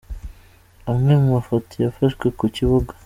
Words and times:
Amwe 0.91 1.13
mu 1.21 1.27
mafoto 1.35 1.73
yafashwe 1.83 2.25
ku 2.37 2.45
kibuga. 2.55 2.93